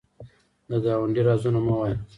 د 0.69 0.71
ګاونډي 0.83 1.21
رازونه 1.27 1.59
مه 1.65 1.73
وایه 1.77 1.97